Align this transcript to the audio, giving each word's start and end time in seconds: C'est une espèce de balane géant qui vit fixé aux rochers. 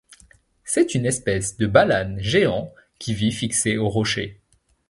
C'est 0.63 0.95
une 0.95 1.05
espèce 1.05 1.57
de 1.57 1.67
balane 1.67 2.19
géant 2.19 2.73
qui 2.97 3.13
vit 3.13 3.31
fixé 3.31 3.77
aux 3.77 3.87
rochers. 3.87 4.41